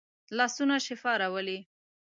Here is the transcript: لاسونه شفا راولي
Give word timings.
لاسونه 0.37 0.75
شفا 0.85 1.13
راولي 1.21 1.59